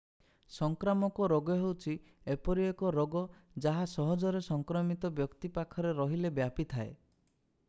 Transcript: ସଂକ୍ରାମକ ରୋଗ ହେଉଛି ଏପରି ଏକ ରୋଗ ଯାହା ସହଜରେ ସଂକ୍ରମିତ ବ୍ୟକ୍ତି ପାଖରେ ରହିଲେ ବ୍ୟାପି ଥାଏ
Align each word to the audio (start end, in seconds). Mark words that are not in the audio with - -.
ସଂକ୍ରାମକ 0.53 1.27
ରୋଗ 1.31 1.57
ହେଉଛି 1.59 1.93
ଏପରି 2.35 2.65
ଏକ 2.69 2.91
ରୋଗ 2.97 3.23
ଯାହା 3.67 3.85
ସହଜରେ 3.95 4.43
ସଂକ୍ରମିତ 4.49 5.15
ବ୍ୟକ୍ତି 5.21 5.55
ପାଖରେ 5.59 5.97
ରହିଲେ 6.03 6.37
ବ୍ୟାପି 6.43 6.69
ଥାଏ 6.75 6.91